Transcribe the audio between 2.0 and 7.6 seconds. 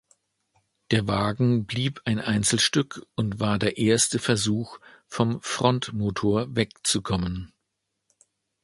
ein Einzelstück und war der erste Versuch vom Frontmotor wegzukommen.